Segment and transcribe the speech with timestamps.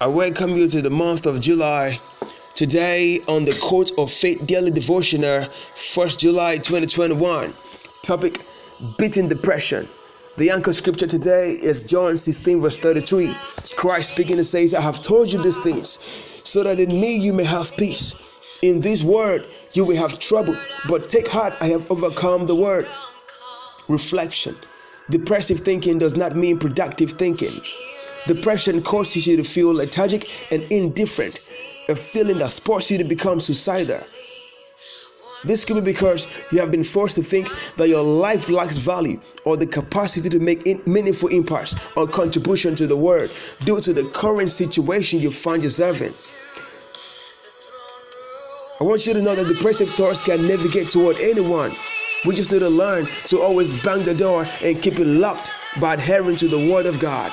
[0.00, 2.00] I welcome you to the month of July.
[2.56, 5.46] Today, on the Court of Faith Daily Devotional,
[5.76, 7.54] 1st July 2021.
[8.02, 8.44] Topic
[8.98, 9.88] Beating Depression.
[10.36, 13.32] The anchor scripture today is John 16, verse 33.
[13.76, 17.32] Christ speaking and says, I have told you these things so that in me you
[17.32, 18.20] may have peace.
[18.62, 20.56] In this world you will have trouble,
[20.88, 22.88] but take heart, I have overcome the world.
[23.86, 24.56] Reflection
[25.08, 27.60] Depressive thinking does not mean productive thinking.
[28.26, 31.34] Depression causes you to feel lethargic and indifferent,
[31.90, 34.00] a feeling that spurs you to become suicidal.
[35.44, 39.20] This could be because you have been forced to think that your life lacks value
[39.44, 43.30] or the capacity to make meaningful impacts or contribution to the world
[43.62, 46.14] due to the current situation you find yourself in.
[48.80, 51.72] I want you to know that depressive thoughts can never get toward anyone.
[52.24, 55.92] We just need to learn to always bang the door and keep it locked by
[55.92, 57.30] adhering to the Word of God.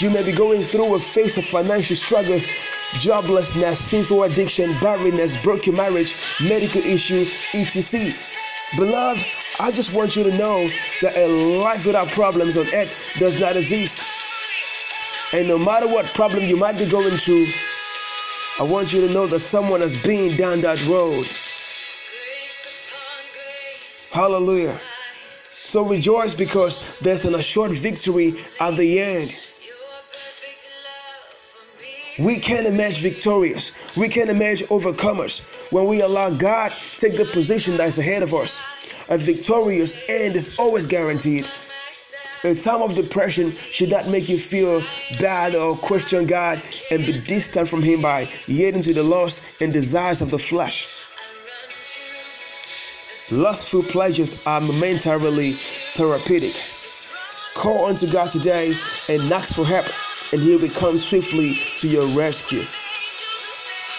[0.00, 2.38] You may be going through a phase of financial struggle,
[3.00, 8.12] joblessness, sinful addiction, barrenness, broken marriage, medical issue, etc.
[8.76, 9.24] Beloved,
[9.58, 10.68] I just want you to know
[11.02, 11.26] that a
[11.60, 14.04] life without problems on earth does not exist.
[15.32, 17.46] And no matter what problem you might be going through,
[18.60, 21.26] I want you to know that someone has been down that road.
[24.14, 24.78] Hallelujah.
[25.50, 29.47] So rejoice because there's an assured victory at the end.
[32.18, 33.96] We can emerge victorious.
[33.96, 38.34] We can emerge overcomers when we allow God take the position that is ahead of
[38.34, 38.60] us.
[39.08, 41.46] A victorious end is always guaranteed.
[42.44, 44.82] A time of depression should not make you feel
[45.20, 49.72] bad or question God and be distant from Him by yielding to the lust and
[49.72, 50.88] desires of the flesh.
[53.30, 55.52] Lustful pleasures are momentarily
[55.94, 56.54] therapeutic.
[57.54, 58.72] Call unto God today
[59.08, 59.86] and ask for help,
[60.32, 62.62] and He will come swiftly to your rescue.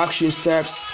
[0.00, 0.84] Action steps,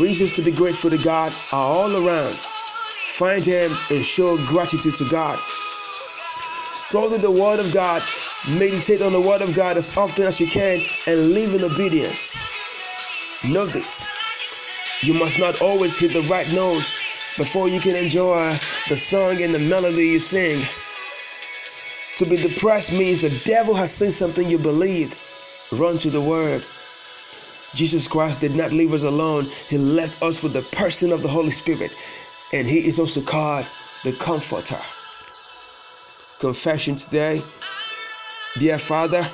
[0.00, 2.34] reasons to be grateful to God are all around.
[2.34, 5.38] Find Him and show gratitude to God.
[6.72, 8.02] Study the Word of God,
[8.48, 12.44] meditate on the Word of God as often as you can, and live in obedience.
[13.44, 14.04] Know this
[15.02, 16.98] you must not always hit the right notes
[17.36, 18.58] before you can enjoy
[18.88, 20.64] the song and the melody you sing.
[22.18, 25.16] To be depressed means the devil has said something you believed.
[25.70, 26.64] Run to the word.
[27.76, 31.28] Jesus Christ did not leave us alone, He left us with the person of the
[31.28, 31.92] Holy Spirit,
[32.52, 33.68] and He is also called
[34.02, 34.80] the Comforter.
[36.40, 37.40] Confession today
[38.58, 39.24] Dear Father,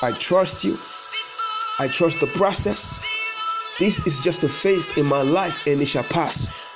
[0.00, 0.78] I trust you.
[1.80, 3.00] I trust the process.
[3.80, 6.70] This is just a phase in my life and it shall pass.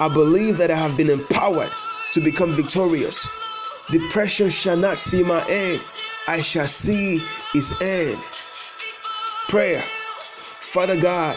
[0.00, 1.70] I believe that I have been empowered
[2.12, 3.26] to become victorious.
[3.90, 5.82] Depression shall not see my end,
[6.28, 7.20] I shall see
[7.54, 8.22] its end.
[9.48, 9.82] Prayer.
[9.82, 11.36] Father God,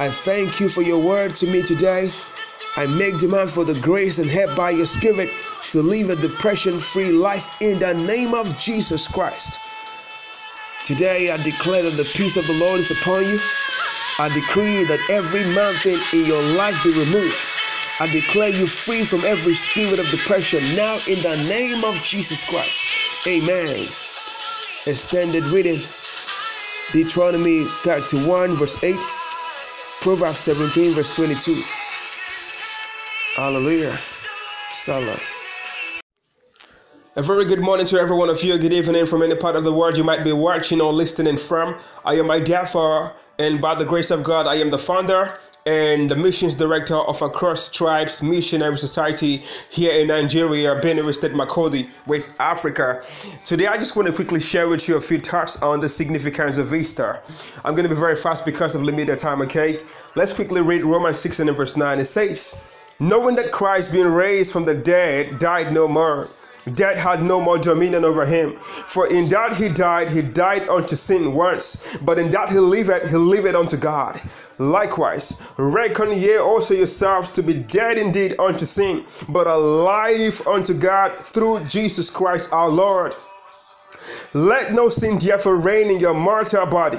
[0.00, 2.10] I thank you for your word to me today.
[2.76, 5.28] I make demand for the grace and help by your spirit
[5.70, 9.60] to live a depression free life in the name of Jesus Christ.
[10.86, 13.38] Today I declare that the peace of the Lord is upon you.
[14.18, 17.36] I decree that every mountain in your life be removed.
[18.00, 22.42] I declare you free from every spirit of depression now in the name of Jesus
[22.42, 22.84] Christ.
[23.24, 23.86] Amen.
[24.86, 25.80] Extended reading
[26.92, 28.96] Deuteronomy 31, verse 8,
[30.00, 31.54] Proverbs 17, verse 22.
[33.36, 33.92] Hallelujah.
[33.92, 35.16] Selah.
[37.14, 38.58] A very good morning to every one of you.
[38.58, 41.76] Good evening from any part of the world you might be watching or listening from.
[42.04, 46.16] I am for, and by the grace of God, I am the founder and the
[46.16, 49.38] missions director of Across Tribes Missionary Society
[49.70, 53.02] here in Nigeria, Benue State, Makurdi, West Africa.
[53.46, 56.58] Today, I just want to quickly share with you a few thoughts on the significance
[56.58, 57.20] of Easter.
[57.64, 59.78] I'm going to be very fast because of limited time, okay?
[60.16, 61.98] Let's quickly read Romans 6 and verse 9.
[61.98, 66.26] It says, Knowing that Christ being raised from the dead died no more
[66.72, 68.52] Death had no more dominion over him.
[68.52, 73.10] For in that he died, he died unto sin once, but in that he liveth,
[73.10, 74.18] he liveth unto God.
[74.58, 81.12] Likewise, reckon ye also yourselves to be dead indeed unto sin, but alive unto God
[81.12, 83.14] through Jesus Christ our Lord.
[84.34, 86.98] Let no sin therefore reign in your mortal body,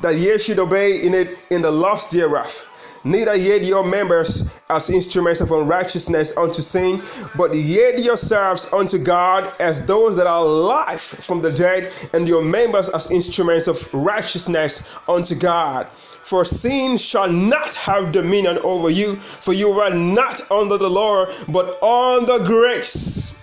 [0.00, 2.64] that ye should obey in it in the lust thereof
[3.04, 7.00] neither yet your members as instruments of unrighteousness unto sin,
[7.36, 12.42] but yet yourselves unto God as those that are alive from the dead, and your
[12.42, 15.86] members as instruments of righteousness unto God.
[16.28, 21.24] For sin shall not have dominion over you, for you are not under the law,
[21.48, 23.42] but under grace.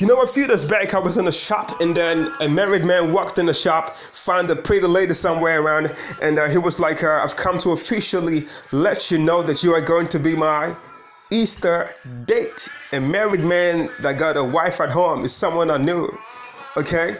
[0.00, 2.86] You know, a few days back, I was in a shop, and then a married
[2.86, 5.92] man walked in the shop, found a pretty lady somewhere around,
[6.22, 9.74] and uh, he was like, uh, I've come to officially let you know that you
[9.74, 10.74] are going to be my
[11.30, 11.94] Easter
[12.24, 12.66] date.
[12.94, 16.08] A married man that got a wife at home is someone I knew.
[16.78, 17.14] Okay?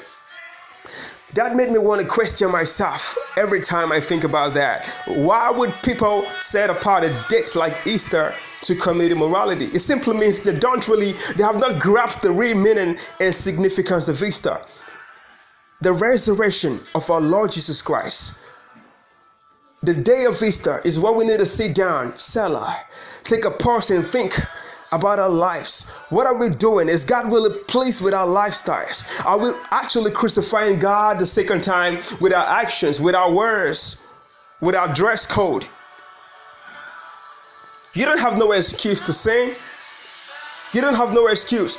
[1.35, 4.89] That made me want to question myself every time I think about that.
[5.07, 9.67] Why would people set apart a date like Easter to commit immorality?
[9.67, 14.09] It simply means they don't really, they have not grasped the real meaning and significance
[14.09, 14.61] of Easter.
[15.83, 18.39] The resurrection of our Lord Jesus Christ.
[19.83, 22.85] The day of Easter is what we need to sit down, Selah,
[23.25, 24.35] take a pause and think
[24.93, 25.89] about our lives.
[26.09, 26.89] What are we doing?
[26.89, 29.25] Is God really pleased with our lifestyles?
[29.25, 34.03] Are we actually crucifying God the second time with our actions, with our words,
[34.61, 35.67] with our dress code?
[37.95, 39.55] You don't have no excuse to sin.
[40.73, 41.77] You don't have no excuse.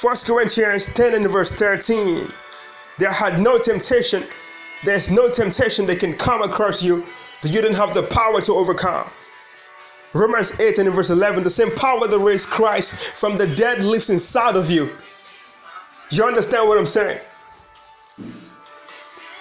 [0.00, 2.32] 1 Corinthians 10 and verse 13.
[2.98, 4.24] There had no temptation.
[4.84, 7.04] There's no temptation that can come across you
[7.42, 9.10] that you didn't have the power to overcome.
[10.14, 14.10] Romans 8 and verse 11, the same power that raised Christ from the dead lives
[14.10, 14.90] inside of you.
[16.10, 17.18] You understand what I'm saying?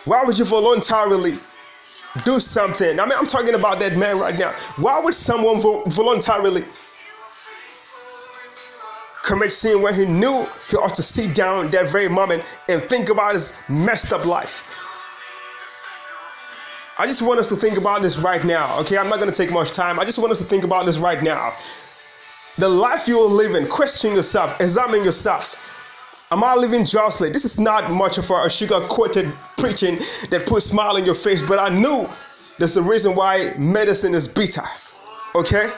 [0.06, 1.38] Why would you voluntarily
[2.24, 3.00] do something?
[3.00, 4.52] I mean, I'm talking about that man right now.
[4.78, 6.64] Why would someone vo- voluntarily
[9.24, 13.10] commit sin when he knew he ought to sit down that very moment and think
[13.10, 14.64] about his messed up life?
[17.02, 18.96] I just want us to think about this right now, okay?
[18.96, 20.00] I'm not gonna take much time.
[20.00, 21.56] I just want us to think about this right now.
[22.60, 25.58] The life you're living, question yourself, examine yourself.
[26.32, 27.32] Am I living justly?
[27.32, 29.98] This is not much of a sugar coated preaching
[30.30, 32.08] that puts smile on your face, but I knew
[32.60, 34.62] there's a reason why medicine is bitter,
[35.34, 35.72] okay?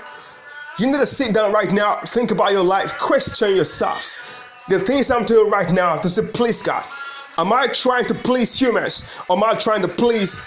[0.78, 4.66] You need to sit down right now, think about your life, question yourself.
[4.68, 6.84] The things I'm doing right now, does it please God?
[7.38, 9.10] Am I trying to please humans?
[9.30, 10.42] Or am I trying to please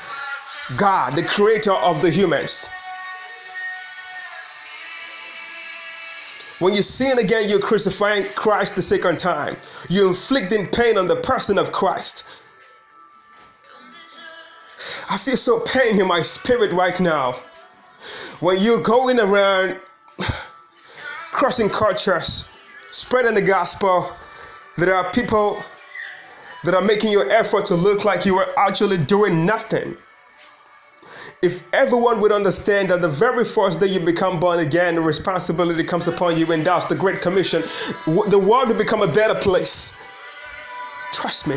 [0.76, 2.68] God, the creator of the humans.
[6.58, 9.56] When you sin again, you're crucifying Christ the second time.
[9.88, 12.24] You're inflicting pain on the person of Christ.
[15.08, 17.32] I feel so pain in my spirit right now.
[18.40, 19.78] When you're going around
[21.30, 22.48] crossing cultures,
[22.90, 24.16] spreading the gospel,
[24.78, 25.62] there are people
[26.64, 29.96] that are making your effort to look like you are actually doing nothing.
[31.42, 35.84] If everyone would understand that the very first day you become born again, the responsibility
[35.84, 37.62] comes upon you, and that's the Great Commission,
[38.06, 39.98] the world will become a better place.
[41.12, 41.56] Trust me.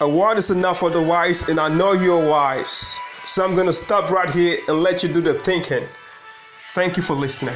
[0.00, 2.98] A word is enough for the wise, and I know you're wise.
[3.24, 5.86] So I'm going to stop right here and let you do the thinking.
[6.72, 7.54] Thank you for listening.